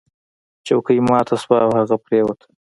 چوکۍ 0.67 0.97
ماته 1.07 1.35
شوه 1.41 1.57
او 1.65 1.71
هغه 1.79 1.95
پریوت. 2.05 2.39